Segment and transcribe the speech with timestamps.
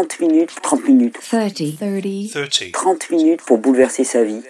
[0.00, 2.72] 30 minutes, 30 minutes, 30, 30, 30.
[2.72, 4.42] 30 minutes pour bouleverser sa vie.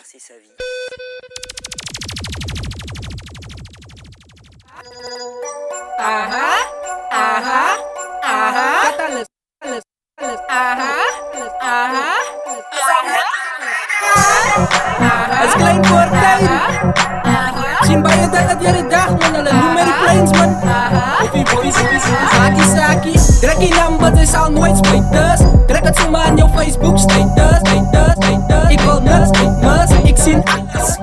[15.56, 15.82] Klein.
[17.80, 20.60] Zien bij je dat het jaren dag man, alle numeri planes man.
[21.19, 21.89] Koffie boys, saki
[23.69, 25.41] number, het is al nooit spijters.
[25.66, 28.70] Trek het zomaar aan jouw Facebook status, status, status.
[28.70, 30.98] Ik wil nuts, must, ik zie alles.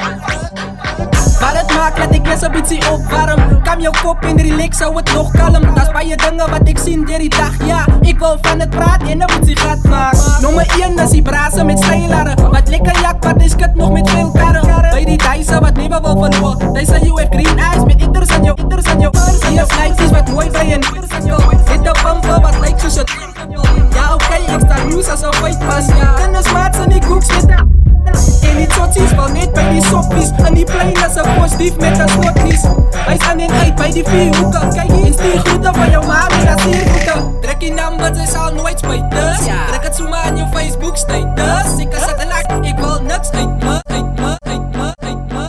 [1.39, 3.61] Waar het maakt dat ik best een beetje opwarm.
[3.63, 5.75] Kam jouw kop in relax, zou het nog kalm.
[5.75, 8.69] Dat is bij je dingen wat ik zie die dag Ja, ik wil van het
[8.69, 10.41] praten en een beetje gaat maken.
[10.41, 12.51] Nummer 1 is die brazen met stijlaren.
[12.51, 14.65] Wat lekker jak, wat is het nog met veel karren?
[14.89, 15.17] Bij die
[15.59, 17.83] wat never wil verloren Deze you green eyes
[18.37, 19.13] aan jou, ieders aan jou
[19.49, 22.79] Hier is is wat mooi bij een ieders aan jou Hit de pampen wat lijkt
[22.79, 23.11] zoals het
[23.93, 25.87] Ja oké, ik sta nieuws als een fight pas
[26.23, 27.65] En de smaats en die koeks met de
[28.41, 31.99] en die totsies val net bij die soppies En die plein is een positief met
[31.99, 32.61] een slotties
[33.05, 36.27] Wij staan in uit bij die vier hoeken Kijk eens die groeten van jouw ma
[36.37, 39.03] met dat siervoeten Trek je nummers is al nooit Trek
[39.81, 41.77] het aan je Facebook status.
[41.77, 45.47] Ik kan zetten like, ik wil niks uit me Uit me, uit me, uit me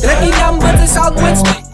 [0.00, 1.66] Trek je nummers is al nooit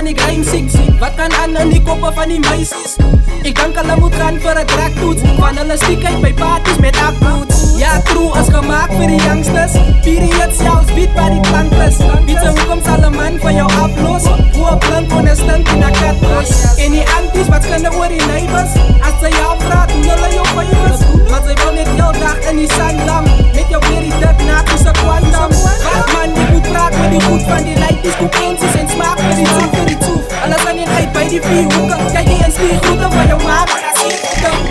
[0.00, 0.68] gaan ek rym sing
[1.00, 2.96] Wat gaan aan in die koppe van die meisies
[3.44, 7.58] Ek dank hulle moet gaan vir 'n trektoets Van hulle stiekheid by parties met akkoets
[7.80, 9.74] Ja true is gemaakt vir die youngsters.
[10.04, 14.24] Period selfs beat by die klankers Bietse hoekom sal 'n man van jou aflos
[14.56, 16.50] Hoe 'n blink kon 'n stink in 'n kat was.
[16.84, 18.72] En die aunties wat skinde er oor die neighbors?
[19.04, 22.56] As sy jou praat doen hulle jou favors Maar sy wil net heel dag in
[22.56, 23.24] die sand lam.
[23.56, 25.59] Met jou weer die dik na tussen kwantum
[27.20, 30.66] die goed van die lijtjes Koekentjes en smaak voor die troef, voor die troef Alles
[30.66, 33.68] aan die uit bij die vier hoeken Kijk die eens die groeten van jou maat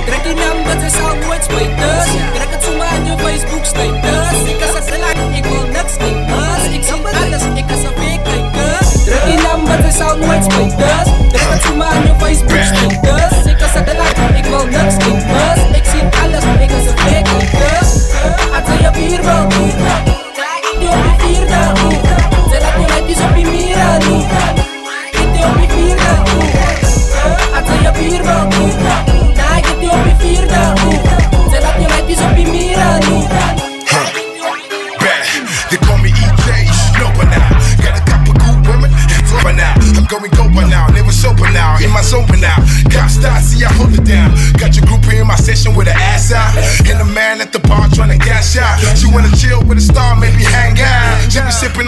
[0.06, 4.50] Trek die naam, dat is al nooit spijters Trek zomaar aan Facebook status.
[4.52, 7.90] Ik kan ze like, ik wil niks, ik must Ik zie alles, ik kan ze
[8.00, 13.09] weer kijken Trek die naam, dat is al nooit spijters Trek aan Facebook status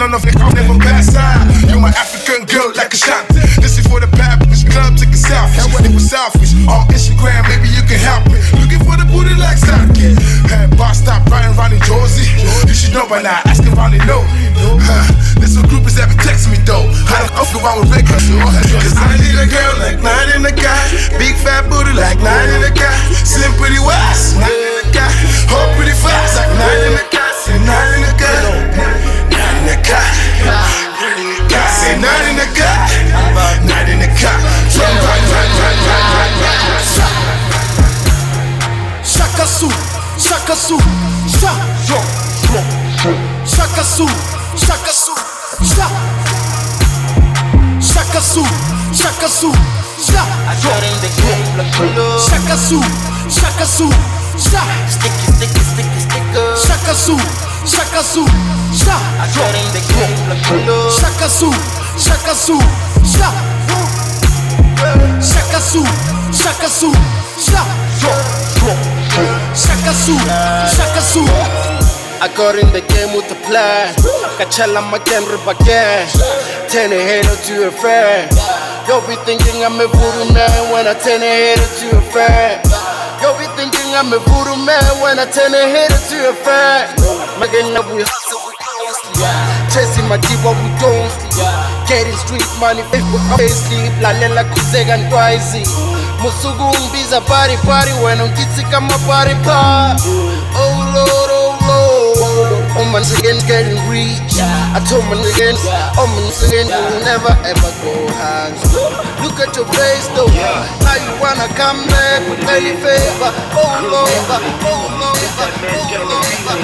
[0.00, 1.44] sipping on the flick, I'll never pass out.
[1.68, 3.28] You're my African girl like a shot.
[3.60, 5.84] This is for the Baptist club, take a selfie.
[5.84, 6.54] It was selfish.
[6.68, 8.40] On Instagram, maybe you can help me.
[8.56, 10.16] Looking for the booty like Saki.
[10.48, 12.28] Hey, bar stop, Brian, Ronnie, Josie.
[12.66, 13.41] You should know by now,
[40.62, 40.78] Su,
[41.26, 41.52] Sha,
[41.88, 41.96] yo,
[42.54, 42.62] yo.
[43.44, 44.06] Chaka Su,
[44.54, 45.12] Chaka Su,
[45.64, 45.88] Sha.
[47.80, 48.44] Chaka Su,
[48.92, 49.52] Chaka Su,
[49.98, 50.24] Sha.
[52.28, 52.80] Chaka Su,
[53.28, 53.90] Chaka Su,
[54.38, 54.62] Sha.
[54.88, 56.54] Sticky, sticky, sticky, sticker.
[56.64, 57.16] Chaka Su,
[57.66, 58.24] Chaka Su,
[58.72, 58.96] Sha.
[61.00, 61.50] Chaka Su,
[61.98, 62.60] Chaka Su,
[63.04, 63.32] Sha.
[65.20, 65.84] Chaka Su,
[66.30, 66.92] Chaka Su,
[67.36, 67.64] Sha,
[68.00, 68.51] yo,
[69.84, 69.92] yo.
[69.92, 70.16] Chaka Su,
[70.76, 71.22] Chaka Su.
[72.22, 73.94] I got in the game with the plan.
[74.38, 76.06] Kachala magenri bagen.
[76.70, 78.30] Turn a hater to a friend.
[78.88, 82.62] Yo be thinking I'm a voodoo man when I turn a hater to a friend.
[83.22, 86.86] Yo be thinking I'm a voodoo man when I turn a hater to a friend.
[87.42, 89.26] Magen we hustle, we constantly.
[89.74, 91.10] Chasing my diva, we don't
[91.88, 93.92] Getting street money, Facebook, sleep.
[94.00, 95.62] Lalela kuzeka ntwazi.
[96.22, 100.08] Musuku ungibiza party party wena ungithi kama party party.
[100.54, 102.52] Oh Lord, oh Lord.
[102.78, 104.38] Oh man, again getting rich.
[104.38, 105.56] I told my again,
[105.98, 108.62] oh man, again, will never ever go hands.
[109.22, 110.30] Look at your face though.
[110.86, 113.30] Now you wanna come back with any favor.
[113.58, 116.62] Roll over, roll over, roll over,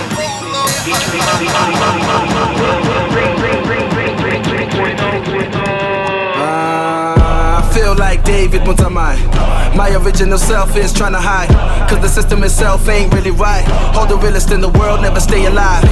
[7.79, 9.15] feel like David Mutamai.
[9.77, 11.49] My original self is trying to hide.
[11.89, 13.65] Cause the system itself ain't really right.
[13.95, 15.85] Hold the realest in the world, never stay alive.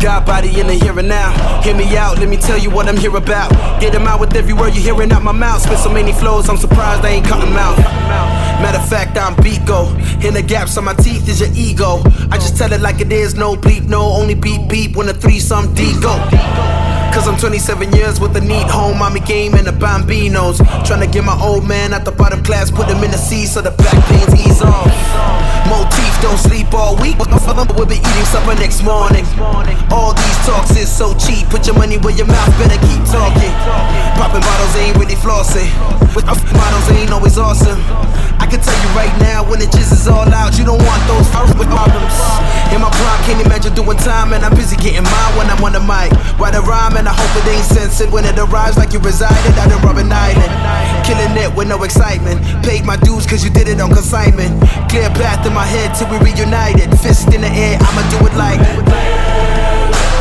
[0.00, 1.30] God body in the here and now.
[1.62, 3.50] Hear me out, let me tell you what I'm here about.
[3.80, 5.62] Get them out with every word you're hearing out my mouth.
[5.62, 7.78] Spit so many flows, I'm surprised I ain't cutting out.
[8.60, 9.94] Matter of fact, I'm Beago.
[10.26, 12.02] In the gaps on my teeth is your ego.
[12.32, 15.14] I just tell it like it is, no bleep, no, only beep beep when the
[15.14, 16.14] threesome D go.
[17.14, 20.58] Cause I'm 27 years with a neat home, mommy game and the bambinos.
[20.84, 23.46] Trying to get my old man out the bottom class, put him in the sea
[23.46, 24.90] so the back pains ease off.
[25.70, 27.16] Motif, don't sleep all week.
[27.16, 27.30] But
[27.76, 29.24] we'll be eating supper next morning.
[29.90, 31.48] All these talks is so cheap.
[31.50, 33.52] Put your money where your mouth better keep talking.
[34.18, 35.68] Popping bottles ain't really flossing.
[36.14, 37.78] With models ain't always awesome.
[38.54, 41.26] Can tell you right now, when the jizz is all out, you don't want those
[41.34, 42.14] first with problems.
[42.70, 45.74] In my prime, can't imagine doing time, and I'm busy getting mine when I'm on
[45.74, 46.14] the mic.
[46.38, 49.58] Write a rhyme, and I hope it ain't censored when it arrives like you resided
[49.58, 50.54] out in Robben Island.
[51.02, 52.46] Killing it with no excitement.
[52.62, 54.54] Paid my dues cause you did it on consignment.
[54.86, 56.94] Clear path in my head till we reunited.
[57.02, 58.62] Fist in the air, I'ma do it like.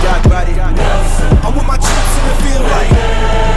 [0.01, 0.57] God body.
[0.57, 3.52] I want my troops the field like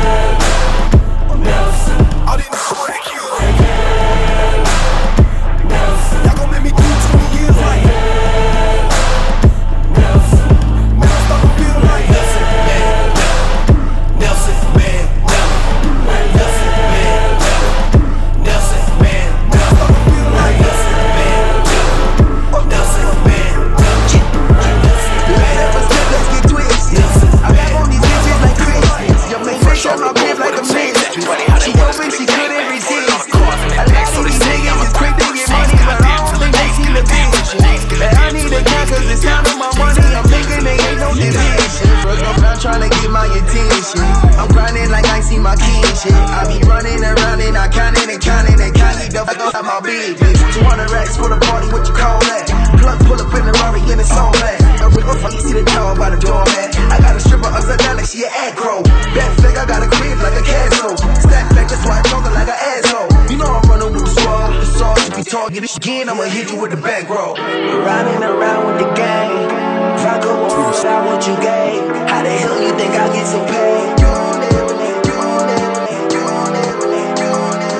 [65.26, 67.34] target it again, I'ma hit you with the back roll.
[67.34, 69.50] Riding around with the gang.
[69.96, 73.26] If I go on without what you gave, how the hell you think I get
[73.26, 73.98] so paid?
[73.98, 74.06] You
[74.40, 75.18] never leave, you
[75.50, 76.20] never you
[76.54, 77.74] never you never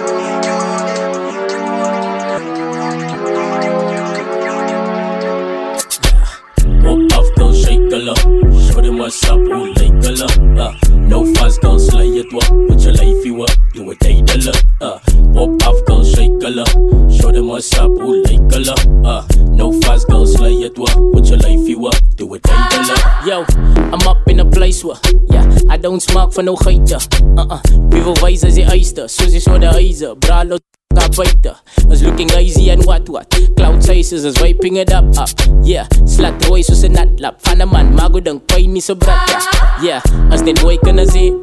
[6.67, 6.83] leave.
[6.83, 8.19] Whoop off, go shake a lot.
[8.19, 10.39] Show them what's up, who like a lot.
[10.59, 12.49] Uh, no fast, go slay it, what?
[12.69, 14.65] Put your life you up, do it, take the look.
[14.81, 14.99] Uh,
[15.33, 17.06] whoop off, go shake a lot.
[17.27, 18.87] Show them what's up, who like a lot.
[19.05, 20.95] Uh, no fast, go slay it, what?
[21.13, 23.27] Put your life you up, do it, take the look.
[23.27, 23.45] Yo,
[23.93, 24.95] I'm up in a place where,
[25.29, 27.03] yeah, I don't smoke for no geitje.
[27.37, 27.59] Uh-uh,
[27.91, 30.61] wie wil wijs as die eiste, soos die so die huise, bralo
[30.95, 31.57] buiten.
[31.89, 33.29] Was looking easy and what what.
[33.57, 35.31] Cloud chasers is wiping it up up.
[35.65, 37.43] Yeah, slat rooi soos 'n natlap.
[37.43, 39.41] Van 'n man, maar goed dink pyn nie so brak ja.
[39.83, 41.35] Yeah, as net boy kan sê.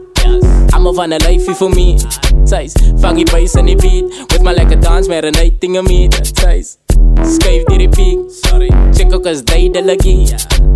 [0.72, 2.23] I'm a van 'n lyfie vir me.
[2.54, 4.14] Size, vang die bass in die beat.
[4.30, 6.08] With my lekker dance, maar 'n night thing on me.
[6.22, 6.78] Size.
[7.26, 8.20] Skuif die repeat.
[8.30, 8.70] Sorry.
[8.94, 10.28] Check ook jy die laggie.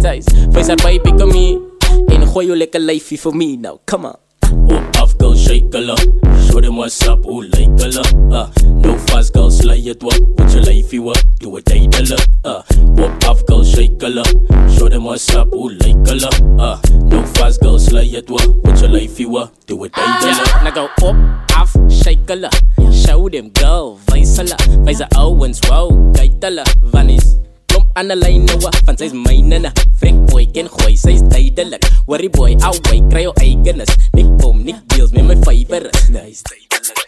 [0.02, 1.62] Size, face haar baby kom me.
[2.10, 3.78] En gooi jou lekker lyfie vir me now.
[3.86, 4.27] Come on.
[5.08, 6.02] Off, go shake a lot.
[6.48, 8.14] Show them what's up, who like a lot.
[8.30, 10.20] Uh, no fast, go slay it, what?
[10.36, 12.28] Put your life you up, do it, take the look.
[12.44, 12.62] Uh,
[12.98, 14.28] whoop off, go shake a lot.
[14.76, 16.42] Show them what's up, who like a lot.
[16.60, 18.44] Uh, no fast, go slay it, what?
[18.66, 20.64] Put your life you up, do it, take the look.
[20.64, 22.62] Now go up, off, shake a lot.
[22.92, 24.62] Show them go, vice a lot.
[24.84, 27.47] Vice a Owens, wow, kijk a lot.
[27.98, 27.98] Vanis.
[27.98, 29.72] Klomp aan de lijn nou, van sy's myne na.
[29.98, 31.84] Freak boy ken gooi, sy's duidelik.
[32.06, 33.90] Worry boy, boy, kry jou eigenes.
[34.12, 36.10] Nik bom, nik deals met my favorites.
[36.10, 36.42] Nice.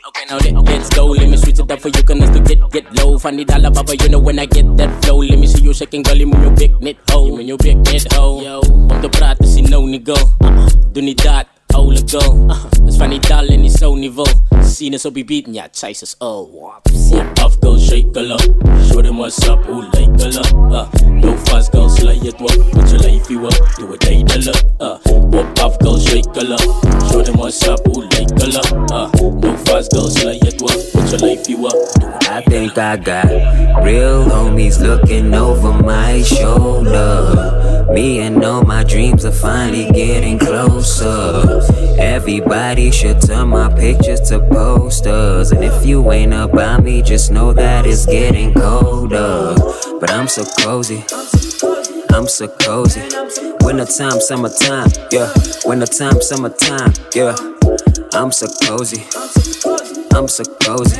[0.08, 1.05] Okay, now let, let's go.
[1.13, 3.17] Let me switch it up for you, can to get get low.
[3.17, 5.22] Die dollar, papa, you know when I get that flow.
[5.22, 7.25] Let me see you shaking, girl, moet jou big net ho.
[7.25, 8.41] Je moet jou big net ho.
[8.41, 10.17] Yo, om te praten, zie no nigga.
[10.43, 11.59] Uh, doe niet dat.
[11.76, 14.28] Oude go, uh, is van die dal en zo niveau.
[14.64, 16.48] Zien is op die beat, ja, chase is oh.
[17.10, 18.38] Whoop off, go shake a.
[18.88, 20.54] Show them what's up, who like a lot.
[20.54, 22.58] Uh, no fast, go slay it, what?
[22.72, 24.58] Put your life you up, do it, take the look.
[24.80, 26.58] Uh, whoop off, go shake a.
[27.10, 28.92] Show them what's up, who like a lot.
[28.92, 29.10] Uh,
[29.42, 30.78] no fast, go slay it, what?
[30.94, 32.30] Put your life you up, do it.
[32.30, 33.26] I think I got
[33.84, 37.88] real homies looking over my shoulder.
[37.92, 41.62] Me and all my dreams are finally getting closer.
[42.00, 45.52] Everybody should turn my pictures to posters.
[45.52, 49.56] And if you ain't up by me, just know that it's getting colder.
[50.00, 51.04] But I'm so cozy.
[52.12, 53.02] I'm so cozy.
[53.62, 55.32] Wintertime, summertime, yeah.
[55.66, 57.36] Wintertime, summertime, yeah.
[58.14, 59.06] I'm so cozy.
[60.14, 61.00] I'm so cozy.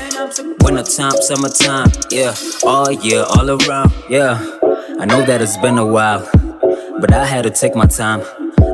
[0.62, 2.36] Wintertime, summertime, yeah.
[2.64, 4.38] All year, all around, yeah.
[5.00, 6.30] I know that it's been a while,
[7.00, 8.22] but I had to take my time.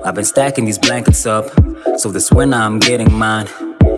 [0.03, 1.45] I've been stacking these blankets up,
[1.97, 3.47] so this winter I'm getting mine.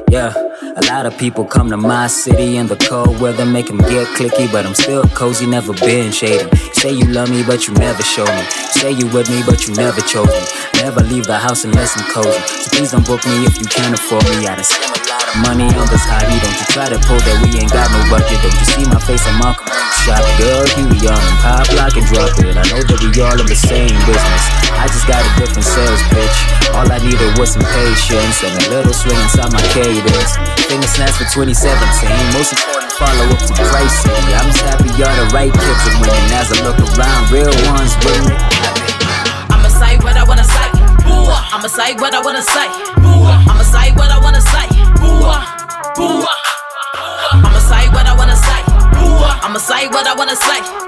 [0.10, 3.78] Yeah, a lot of people come to my city in the cold weather, make them
[3.78, 6.50] get clicky, but I'm still cozy, never been shady.
[6.74, 8.44] Say you love me, but you never show me.
[8.74, 10.42] Say you with me, but you never chose me.
[10.82, 12.42] Never leave the house unless I'm cozy.
[12.62, 14.48] So please don't book me if you can't afford me.
[14.48, 16.38] I done spent a lot of money on this hobby.
[16.42, 18.42] Don't you try to pull that we ain't got no budget.
[18.42, 19.26] Don't you see my face?
[19.30, 19.68] I'm Malcolm
[20.08, 20.24] shop.
[20.40, 22.56] Girl, you young, pop, lock, and drop it.
[22.56, 24.44] I know that we all in the same business.
[24.80, 26.38] I just got a different sales pitch.
[26.72, 30.40] All I needed was some patience and a little swing inside my cadence.
[30.68, 32.10] Finger snaps for 2017.
[32.36, 34.34] Most important, follow up to City.
[34.36, 36.32] I'm just happy y'all the right kids are winning.
[36.36, 38.36] As I look around, real ones with me.
[39.54, 40.70] I'ma say what I wanna say.
[41.54, 42.68] I'ma say what I wanna say.
[43.48, 44.68] I'ma say what I wanna say.
[47.34, 48.62] I'ma say what I wanna say.
[49.44, 50.87] I'ma say what I wanna say.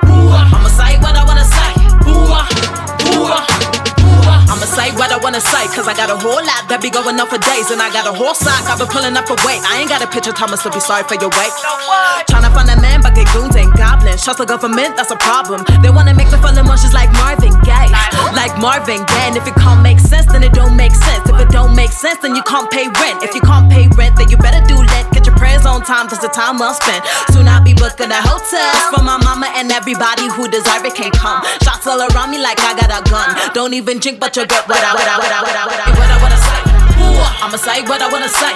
[5.30, 7.70] Wanna say, cause I got a whole lot that be going on for days.
[7.70, 9.62] And I got a whole sock, I've been pulling up for weight.
[9.62, 11.54] I ain't got a picture, Thomas, to be sorry for your weight.
[12.26, 14.26] Tryna find a man, but get goons and goblins.
[14.26, 15.62] Trust the government, that's a problem.
[15.86, 17.94] They wanna make me feel emotions like Marvin Gaye.
[18.34, 21.30] Like Marvin Gaye, and if it can't make sense, then it don't make sense.
[21.30, 23.22] If it don't make sense, then you can't pay rent.
[23.22, 25.14] If you can't pay rent, then you better do let.
[25.14, 27.02] Get your prayers on time, cause the time well spent.
[27.32, 31.16] Soon I'll be booking a hotel for my mama and everybody who deserve it can't
[31.16, 31.42] come.
[31.64, 33.32] Shots all around me like I got a gun.
[33.56, 35.80] Don't even drink, but you get what I, what I, what I, what I, what
[35.80, 36.60] I, what I wanna say.
[37.00, 38.54] Ooh, I'ma say what I wanna say.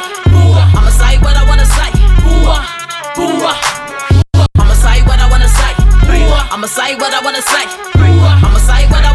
[0.75, 1.89] I'ma say what I wanna say.
[4.59, 5.71] I'ma say what I wanna say.
[6.51, 7.63] I'ma say what I wanna say.
[8.43, 9.12] I'ma say what I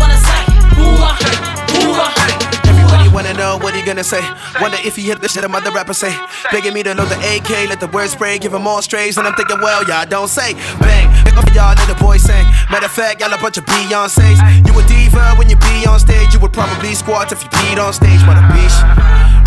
[3.48, 4.20] know what he gonna say.
[4.60, 6.12] Wonder if he hit the shit a mother rapper say.
[6.52, 9.16] Begging me to load the AK, let the word spray, give him more strays.
[9.16, 10.52] And I'm thinking, well, y'all don't say.
[10.84, 12.46] Bang, pick up y'all the boy saying.
[12.70, 14.38] Matter of fact, y'all a bunch of Beyonce's.
[14.66, 16.34] You a diva when you be on stage.
[16.34, 18.20] You would probably squat if you peed on stage.
[18.28, 18.76] A bitch.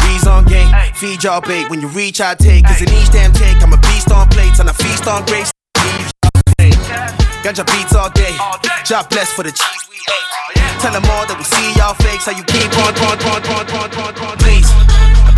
[0.08, 1.70] Reason on game, feed y'all bait.
[1.70, 2.66] When you reach, I take.
[2.66, 5.52] Cause in each damn take, I'm a beast on plates and I feast on grace.
[7.42, 8.38] Ganja beats all day.
[8.86, 10.62] Job blessed for the cheese we ate.
[10.78, 12.30] Tell them all that we see y'all fakes.
[12.30, 14.36] How you keep on, on, on, on, on, on, on.
[14.38, 14.70] Please,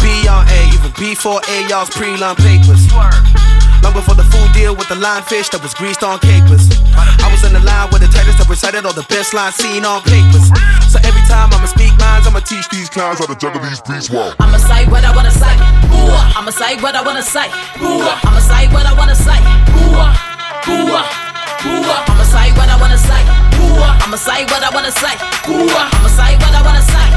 [0.04, 2.92] B on A, even before A, y'all's pre-line papers.
[3.80, 6.68] Long before the food deal with the line fish that was greased on capers.
[7.24, 9.88] I was in the line with the tightest that recited all the best lines seen
[9.88, 10.52] on papers.
[10.92, 14.12] So every time I'ma speak lines, I'ma teach these clowns how to juggle these beats
[14.12, 14.36] well.
[14.44, 15.56] I'ma say what I wanna say.
[15.88, 17.48] Ooh, I'ma say what I wanna say.
[17.80, 19.40] Ooh, I'ma say what I wanna say.
[19.72, 20.04] Ooh,
[20.68, 21.23] ooh, ooh.
[21.66, 23.24] I'ma say what I wanna say.
[24.04, 25.16] I'ma say what I wanna say.
[25.48, 27.08] I'ma say what I wanna say.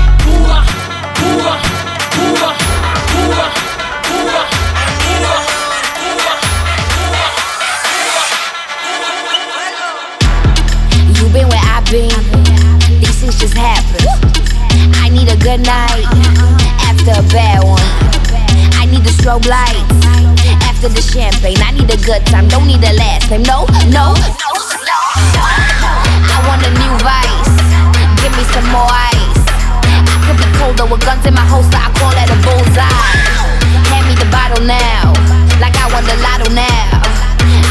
[11.19, 12.15] You been where I've been.
[13.00, 14.07] These things just happen.
[15.03, 16.07] I need a good night
[16.87, 17.83] after a bad one.
[18.79, 19.86] I need the strobe lights
[20.87, 21.59] after the champagne.
[21.59, 23.43] I need a good time, don't need a last name.
[23.43, 24.55] No, no, no,
[24.87, 24.99] no.
[26.31, 27.55] I want a new vice.
[28.23, 29.43] Give me some more ice.
[29.83, 31.78] I could be colder with guns in my holster.
[31.78, 32.87] I call that a bullseye.
[33.90, 35.11] Hand me the bottle now,
[35.59, 37.02] like I won the lotto now.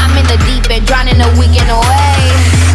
[0.04, 2.20] I'm in the deep end, drowning a weekend away.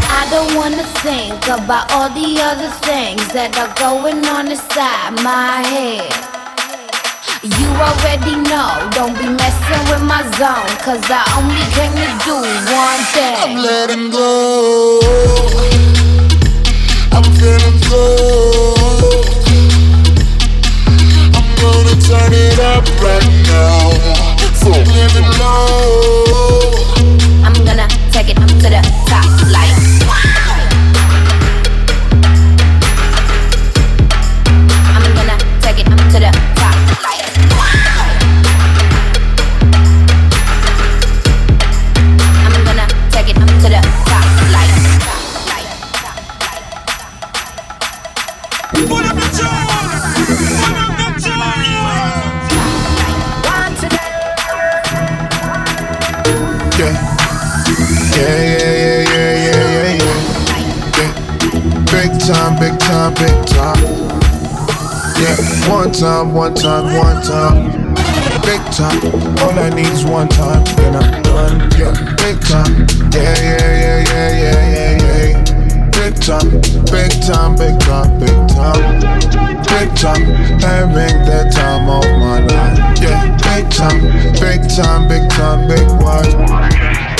[0.10, 5.62] I don't wanna think about all the other things that are going on inside my
[5.62, 6.31] head.
[7.72, 12.36] You already know, don't be messing with my zone, cause I only came to do
[12.68, 13.38] one thing.
[13.40, 15.00] I'm letting go.
[17.14, 19.26] I'm feeling good.
[21.32, 23.92] I'm gonna turn it up right now.
[24.54, 26.01] So living low.
[63.22, 63.84] Big time.
[65.22, 65.38] Yeah,
[65.70, 67.94] one time, one time, one time.
[68.42, 69.00] big time.
[69.42, 71.58] All I need is one time, then I'm done.
[71.78, 72.74] Yeah, big time.
[73.14, 75.92] Yeah, yeah, yeah, yeah, yeah, yeah, yeah.
[75.92, 76.50] Big time,
[76.90, 78.82] big time, big time, big time.
[79.70, 80.24] Big time,
[80.66, 82.78] having that time of my life.
[83.02, 84.02] Yeah, big time,
[84.42, 86.32] big time, big time, big one.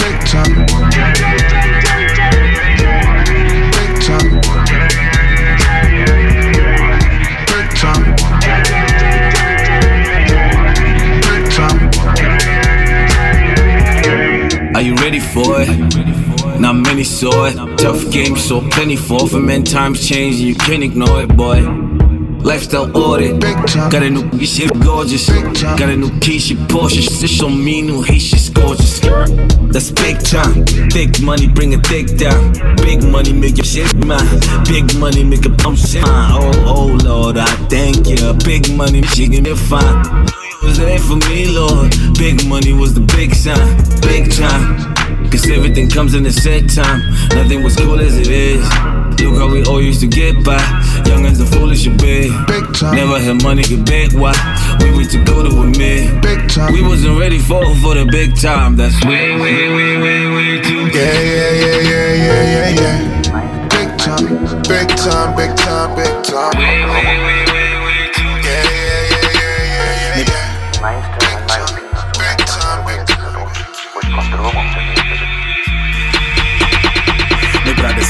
[0.02, 1.51] Big time.
[14.82, 16.60] Are you ready for it?
[16.60, 17.78] Not many saw it.
[17.78, 19.28] Tough game, so plentiful.
[19.28, 21.62] For men, times change, and you can't ignore it, boy.
[22.42, 23.40] Lifestyle audit.
[23.40, 25.30] Got a new shit gorgeous.
[25.62, 27.04] Got a new key, she Porsche.
[27.04, 29.00] Shit on me, new hate, she's gorgeous.
[29.70, 30.66] That's big time.
[30.90, 32.52] Big money, bring it thick down.
[32.78, 34.40] Big money, make your shit mine.
[34.66, 36.32] Big money, make a pump shit mine.
[36.42, 38.34] Oh, oh, Lord, I thank you.
[38.46, 40.26] Big money, she give me fine.
[40.62, 41.92] Was there for me, Lord.
[42.18, 43.78] Big money was the big sign.
[44.02, 44.94] Big time.
[45.32, 47.02] Cause everything comes in a set time.
[47.30, 48.62] Nothing was cool as it is.
[49.22, 50.60] Look how we all used to get by.
[51.08, 52.30] Youngins are foolish a bit.
[52.48, 52.96] Big time.
[52.96, 54.36] Never had money to bet why.
[54.82, 56.22] We went to go to admit.
[56.22, 56.74] Big time.
[56.74, 58.76] We wasn't ready for for the big time.
[58.76, 60.88] That's way, way, way, way, way too.
[60.94, 63.68] Yeah, yeah, yeah, yeah, yeah, yeah, yeah.
[63.70, 66.58] Big time, big time, big time, big time.
[66.58, 67.51] Way, way, way, way
[74.42, 74.91] My brothers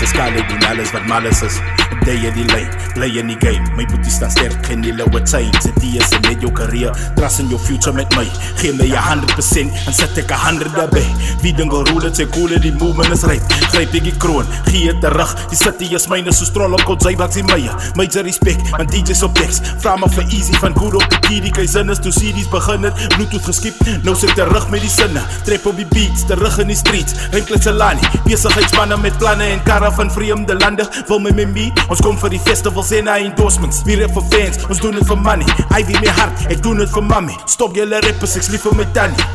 [0.01, 1.59] is kale doen alles wat malice is
[1.91, 3.61] Op die die lijn, play in die game.
[3.75, 7.11] My boeties staan sterk, geen hele wat zijn Zet die is in met jou career
[7.15, 11.05] Trust in your future met my Geef my je 100% en zet ek 100 daarbij
[11.41, 13.53] Wie dink al roel het sy koele, die movement is right.
[13.69, 17.05] Grijp ek die kroon, gee het terug Die city is myne, so strol op kot
[17.19, 19.61] baks die mye Major respect, van DJ's op decks.
[19.83, 22.87] Vraag maar vir easy, van goed op die key Die kei is toe series begin
[22.87, 23.05] het.
[23.15, 25.21] Bluetooth geskiep, nou sit terug met die sinne.
[25.45, 27.13] Trap op die beats, terug in die streets.
[27.31, 32.01] Rimklits Alani, besigheidsmanne met planne En karre van vreemde lande Wil my met me, ons
[32.01, 33.83] kom vir die festivals en na endorsements.
[33.85, 35.47] Wie rap vir fans, ons doen het vir money.
[35.75, 38.87] Ivy my hart, ek doen het vir mommy Stop julle rappers, ek slief vir my
[38.95, 39.29] tannie.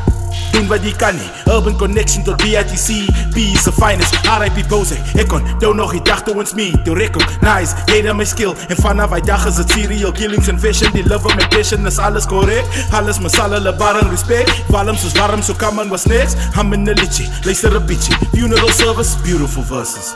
[0.53, 4.15] Doen wat jy kan nie Urban Connection tot BITC B is the finest.
[4.25, 4.63] R.I.P.
[4.69, 8.25] Pose Ek kon jou nog die dag toe ons meet Toe recognize, jy dan my
[8.27, 8.55] skill.
[8.69, 10.93] En vanaf die dag is het serial killings and fashion.
[10.95, 12.81] Deliver my passion, is alles correct.
[12.95, 14.53] Alles masala, lebaran, respect.
[14.73, 16.37] Walm soos warm, so come on, what's next?
[16.55, 20.15] I'm in the litchie, luister een bietjie Funeral service, beautiful verses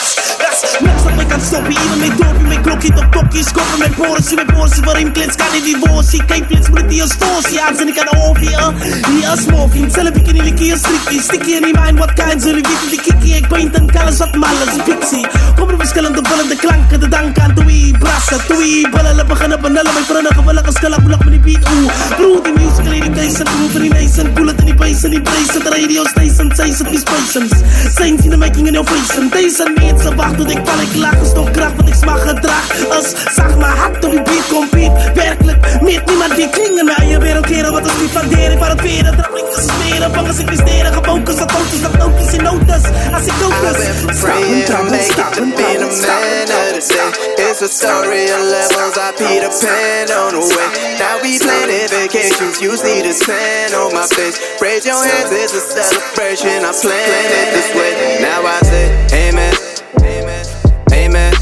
[1.45, 5.35] stopie Iemand met dopie, met klokkie tot tokkie Skoppen met portie, met portie Voor implants
[5.35, 8.67] kan die divortie Geen plits moet die ons torsie Aanzien ik aan de offie, uh
[9.07, 12.13] Die als morfie Zelf ik in die likkie als strikkie Stikkie in die mind, wat
[12.13, 15.25] kan zullen weten Die kikkie, ik paint aan alles wat mal is Pixie
[15.55, 17.60] Kom er verschillende vullende klanken Te danken aan
[18.01, 21.91] Toei, brassen, toei, bullen, beginnen benullen Mijn vrienden gewillige skullen, blok met die beat, oeh
[22.17, 25.21] Broer, die music lady, deze groove in die nation Bullet in die bass in die
[25.21, 27.51] brace, de radio station Zij zit die spations,
[27.95, 30.95] saints in the making in your face En deze mensen wachten tot ik val, ik
[30.95, 34.47] lach is toch kracht Wat ik smaak gedrag, als zag mijn hart op die beat
[34.47, 35.11] compete.
[35.13, 38.81] Werkelijk, meet niemand die klingen naar je wereld keren Wat is die waardering van het
[38.81, 42.43] veren, trap ik als smeren Bang als ik presteren, gefocust, dat foto's, dat nootjes in
[42.43, 42.83] notas
[43.13, 43.77] Als ik focus,
[44.17, 50.33] stappen, trappen, stappen, trappen, stappen, trappen, stappen It's a of levels, I Peter Pan on
[50.33, 50.97] the way.
[50.97, 54.39] Now we planning vacations, you see the sand on my face.
[54.61, 58.21] Raise your hands, it's a celebration, I planned it this way.
[58.21, 58.87] Now I say,
[59.27, 59.53] Amen,
[60.01, 60.45] Amen,
[60.91, 61.33] Amen,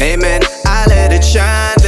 [0.00, 0.40] Amen.
[0.66, 1.79] I let it shine,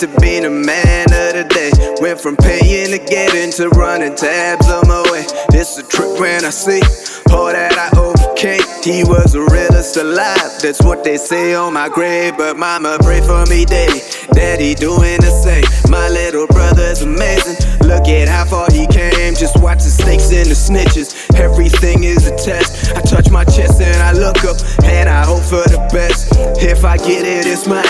[0.00, 1.70] to being a man of the day.
[2.00, 5.26] Went from paying to getting to running tabs on my way.
[5.52, 6.80] It's a trip when I see
[7.28, 8.64] all that I overcame.
[8.80, 10.56] He was the realest alive.
[10.62, 12.38] That's what they say on my grave.
[12.38, 14.00] But mama pray for me daily.
[14.32, 15.68] Daddy doing the same.
[15.90, 17.60] My little brother's amazing.
[17.84, 19.34] Look at how far he came.
[19.34, 21.12] Just watch the stakes and the snitches.
[21.36, 22.96] Everything is a test.
[22.96, 26.32] I touch my chest and I look up and I hope for the best.
[26.56, 27.84] If I get it, it's mine.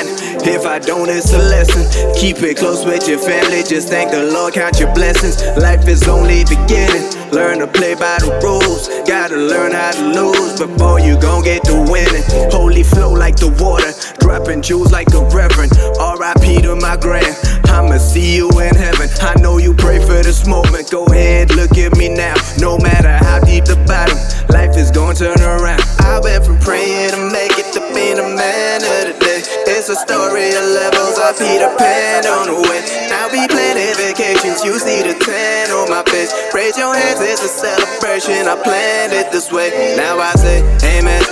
[0.46, 1.84] If I don't, it's a lesson.
[2.14, 3.62] Keep it close with your family.
[3.62, 5.42] Just thank the Lord, count your blessings.
[5.56, 7.04] Life is only beginning.
[7.30, 8.88] Learn to play by the rules.
[9.06, 12.24] Gotta learn how to lose before you gon' get to winning.
[12.50, 15.72] Holy flow like the water, dropping jewels like a reverend.
[15.98, 16.62] R.I.P.
[16.62, 17.36] to my grand.
[17.70, 19.08] I'ma see you in heaven.
[19.20, 20.90] I know you pray for this moment.
[20.90, 22.34] Go ahead, look at me now.
[22.58, 25.82] No matter how deep the bottom, life is gonna turn around.
[26.00, 29.29] I went from praying to make it to being a man of the day.
[29.70, 31.14] It's a story of levels.
[31.22, 32.82] I Peter Pan on the way.
[33.06, 34.64] Now we planning vacations.
[34.64, 36.34] You see the tan on my face.
[36.52, 38.48] Raise your hands, it's a celebration.
[38.50, 39.94] I planned it this way.
[39.96, 40.58] Now I say,
[40.98, 41.22] Amen.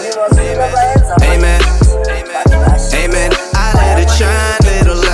[1.27, 1.61] Amen.
[2.95, 3.31] Amen.
[3.59, 5.08] I let it shine, little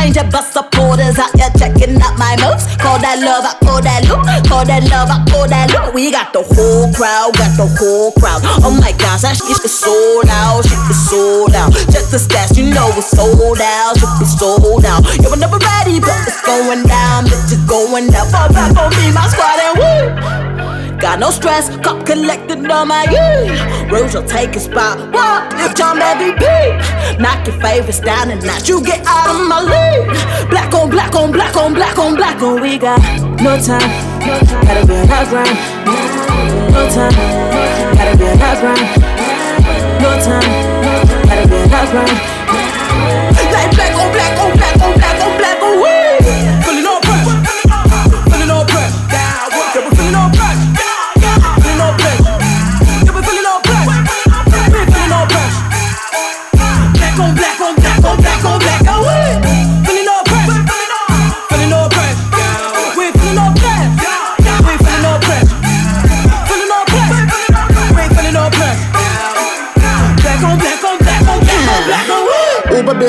[0.00, 2.64] change it, but supporters out here checking out my moves.
[2.80, 4.24] Call that love, I call that loot.
[4.48, 5.94] Call that love, I call that loot.
[5.94, 8.40] We got the whole crowd, got the whole crowd.
[8.64, 11.72] Oh my gosh, that shit is sold out, shit is sold out.
[11.92, 15.04] Check the stats, you know it's sold out, shit is sold out.
[15.20, 18.28] Yeah, we're never ready, but it's going down, bitch, it's going down.
[18.30, 20.49] Fall back on me, my squad, and woo.
[21.00, 23.90] Got no stress, cop collected on my yeah.
[23.90, 24.98] Rose will take a spot.
[25.10, 25.50] What?
[25.54, 30.50] If I'm MVP, knock your favorites down and you get out of my league.
[30.50, 32.60] Black on black on black on black on black on.
[32.60, 33.00] We got
[33.40, 33.80] no time,
[34.20, 35.56] gotta be on that grind.
[36.70, 37.14] No time,
[37.96, 38.86] gotta be on grind.
[40.02, 40.48] No time,
[41.24, 42.39] gotta be on that grind.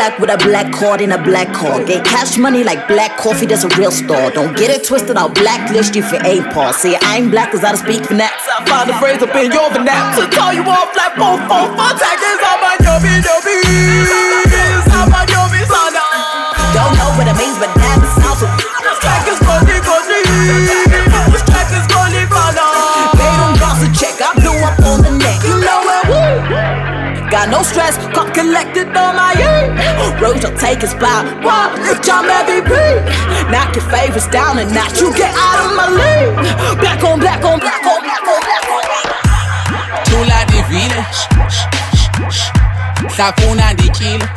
[0.01, 1.77] Black with a black card in a black car.
[1.85, 4.31] Get cash money like black coffee, that's a real store.
[4.31, 6.41] Don't get it twisted, I'll blacklist you if you ain't.
[6.73, 8.31] See, I ain't black cause I don't speak finesse.
[8.49, 10.15] I find the phrase up in your vernac.
[10.17, 10.73] To call you four,
[11.21, 11.37] four,
[11.77, 12.41] four taggers.
[12.49, 13.21] On my yobi,
[27.41, 29.73] Got no stress, cop collected on my ear.
[30.21, 31.25] Rose will take his spot.
[31.41, 31.73] What?
[31.89, 32.69] If I'm MVP,
[33.49, 36.37] knock your favorites down and not you get out of my league.
[36.77, 38.83] Black on black on black on black on black on.
[40.05, 40.93] Thula divine
[43.09, 44.29] Hlafuna ndityile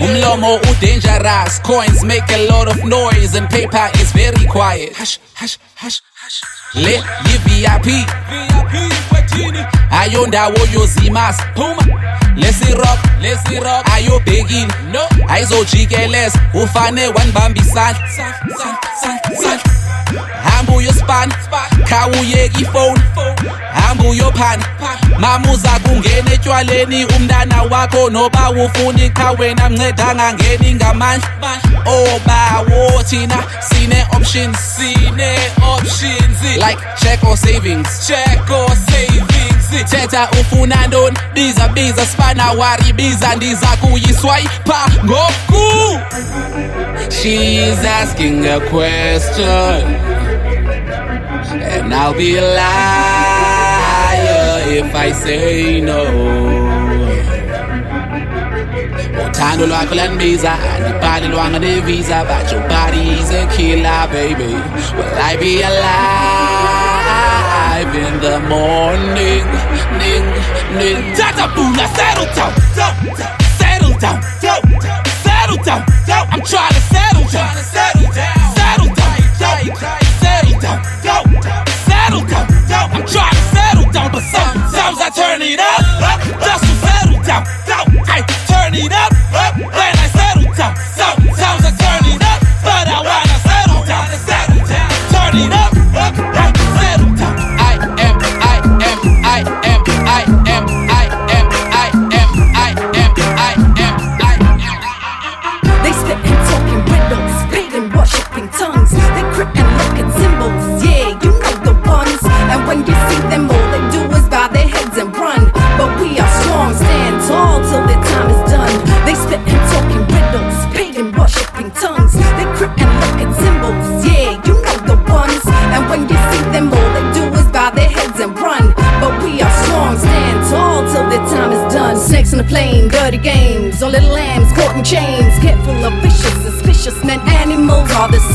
[0.00, 5.58] Umlomo u-dangerous Coins make a lot of noise And paper is very quiet Hush, hush,
[5.74, 8.06] hush, hush Le yi-VIP
[9.90, 11.82] Ayondawo yozimas Puma.
[12.36, 15.00] Lesirok lesirok ayobhekile no.
[15.28, 17.62] Ayizojikeleza ufane wanibamba
[20.66, 21.34] isandla hamba uyospana
[21.88, 23.00] khawuyeka ifoni
[23.74, 24.64] hamba uyophana
[25.18, 31.28] mama uza kungena etshwaleni umntana wakho noba ufuna ikha wena mnceda angangeni ngamandla.
[31.86, 36.42] Obawo thina sine options sine options.
[36.58, 39.90] Like check or savings check or savings.
[39.90, 41.16] Thetha ufuna ntoni?
[41.34, 46.00] Biza biza sibana wari biza ndiza kuyiswayipha ngoku.
[47.10, 50.25] She's asking a question.
[51.62, 53.56] And I'll be a liar
[54.68, 56.04] if I say no.
[59.26, 64.54] Uthando lwakho landibiza andibhalelwanga nevisa but your body is a killer baby.
[64.96, 66.86] Will i be alive
[67.94, 69.46] in the morning?
[69.98, 70.26] Ning
[70.78, 71.14] ning.
[71.16, 72.52] Tata bula settle down
[73.58, 74.22] settle down
[75.24, 75.82] settle down.
[76.32, 76.80] I'm trying to
[85.46, 85.75] sometimes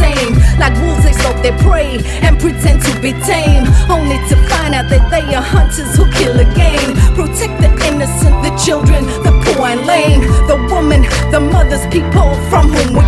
[0.01, 0.33] same.
[0.57, 3.65] Like wolves, they stalk their prey and pretend to be tame.
[3.89, 6.87] Only to find out that they are hunters who kill again.
[7.15, 10.21] Protect the innocent, the children, the poor and lame.
[10.49, 13.00] The woman, the mothers, people from whom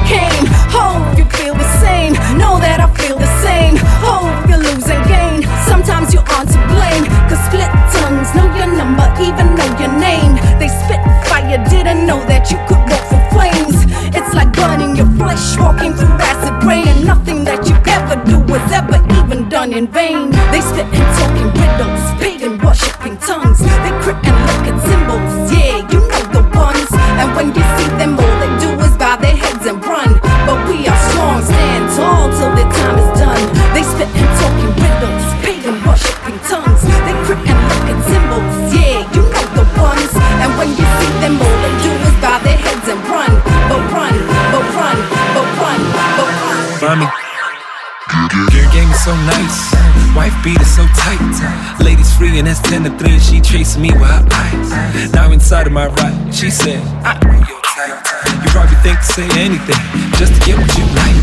[46.96, 47.10] Mommy.
[48.54, 49.74] Your game is so nice.
[50.14, 51.82] Wife beat is so tight.
[51.84, 55.12] Ladies free and it's 10 to 3 and she chasing me with her eyes.
[55.12, 57.18] Now inside of my right, she said, I
[57.50, 57.98] your type.
[58.46, 59.82] You probably think to say anything
[60.22, 61.18] just to get what you like.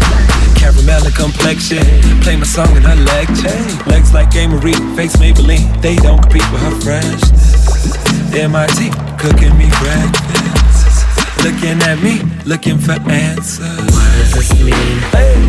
[0.59, 1.87] Caramel and complexion,
[2.23, 3.55] play my song in her lecture.
[3.89, 7.95] Legs like Marie, face Maybelline, they don't compete with her freshness.
[8.35, 8.91] MIT,
[9.23, 11.07] cooking me breakfast.
[11.45, 14.10] Looking at me, looking for answers.
[14.41, 14.97] This mean?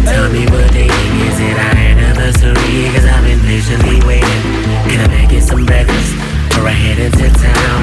[0.03, 2.91] Tell me what dating is it our anniversary?
[2.91, 4.43] Cause I've been patiently waiting.
[4.91, 6.11] Can I make you some breakfast?
[6.59, 7.79] Or I head into town?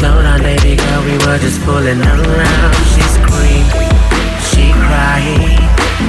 [0.00, 2.72] Slow down, baby girl, we were just fooling around.
[2.96, 3.76] She screamed,
[4.48, 5.52] she cried.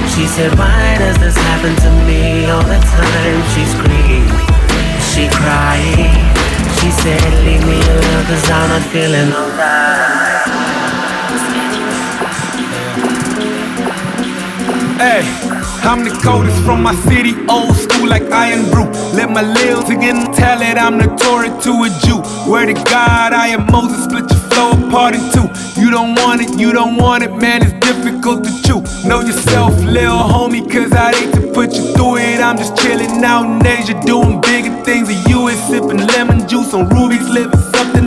[0.08, 3.40] She said, Why does this happen to me all the time?
[3.52, 4.32] She screamed,
[5.04, 6.16] she cried.
[6.80, 9.99] She said, Leave me alone, cause I'm not feeling alright.
[15.00, 15.22] Hey,
[15.80, 18.84] I'm the coldest from my city, old school like Iron Brew.
[19.16, 22.20] Let my lips again tell it, I'm notorious to a Jew.
[22.44, 25.48] Word to God, I am Moses, split your flow apart in two.
[25.80, 28.84] You don't want it, you don't want it, man, it's difficult to chew.
[29.08, 32.40] Know yourself, lil homie, cause I hate to put you through it.
[32.40, 36.74] I'm just chilling out in Asia, doing bigger things than you is sipping lemon juice
[36.74, 37.59] on rubies, living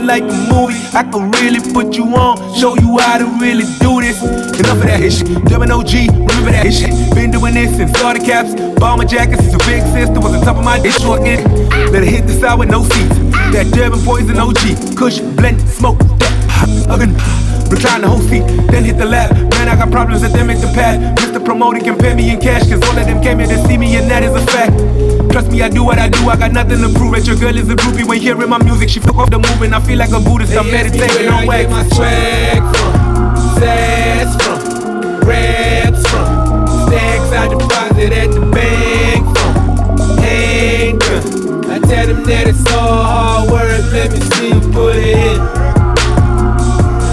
[0.04, 0.78] like a movie.
[0.92, 4.22] I could really put you on, show you how to really do this.
[4.22, 5.44] Enough of that hit shit.
[5.44, 7.14] Dubbing OG, remember that hit shit.
[7.14, 10.56] Been doing this since starter caps, bomber jackets since a big sister was on top
[10.56, 11.44] of my dish again.
[11.92, 13.18] Let it hit the side with no seats.
[13.52, 17.44] That Durban poison OG, Kush, blend, smoke, that.
[17.70, 19.34] Recline the whole seat, then hit the lab.
[19.34, 21.16] Man, I got problems that they make the pad.
[21.44, 23.94] Promoter can pay me in cash, cause all of them came here to see me,
[23.96, 24.72] and that is a fact.
[25.30, 27.26] Trust me, I do what I do, I got nothing to prove it.
[27.26, 28.88] Your girl is a groupie when hearing my music.
[28.88, 30.56] She fuck off the move, and I feel like a Buddhist.
[30.56, 31.70] I'm meditating on wax.
[31.70, 34.58] my swag from, sass from,
[35.28, 41.70] raps from, stacks I deposit at the bank from, handgun.
[41.70, 45.38] I tell them that it's all hard work, let me see you put it in.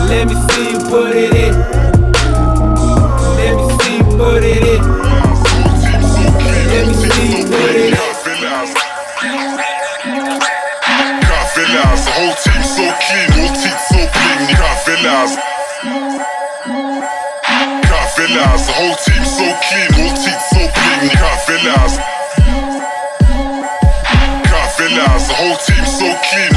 [0.08, 1.41] Let me see you put it in.
[6.72, 7.52] Let me see it
[12.06, 14.00] the whole team so clean, whole team so.
[14.60, 15.32] Cavillas.
[17.90, 20.62] Cavillas, the whole team so clean, whole team so.
[21.22, 21.94] Cavillas.
[24.52, 26.51] Cavillas, the whole team so clean,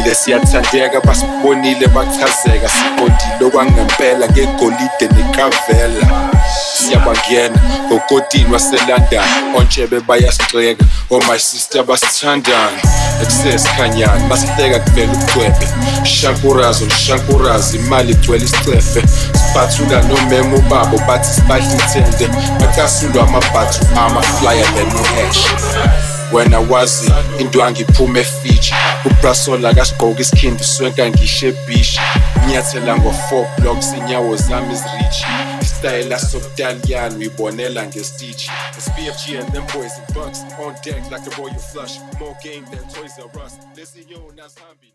[0.00, 6.32] sigqokile siyathandeka basibonile bachazeka siqondile okwangempela ngegolide nekavela
[6.74, 9.54] siyabangena ngokotini waselondon.
[9.56, 12.80] Ontshebe bayasigxeka oh my sister basithandana
[13.22, 15.66] ekusesikhanyana basihleka kuvela ugcwebe
[16.04, 19.02] shankurazi olushankurazi imali igcwele isicefe.
[19.32, 22.28] Siphathula nomema ubabo bathi sibadla ithende
[22.60, 24.66] bacasulwa amabhathu ama-flyer
[25.00, 32.00] uhash wena wazi indwangu iphume efiji ubrasola kasigqoka isikhindi swenka ngisho ebhishi
[32.48, 35.24] nyathela ngo-four blocks inyawo zami zirichi
[35.62, 41.58] isitayela sobutaliyani uyibonela ngestichi SPFG and them boys in bucks on deck like the royal
[41.58, 41.98] flush.
[42.20, 43.52] More game than Toys R Us.
[43.76, 44.92] Lezi nyona zihambi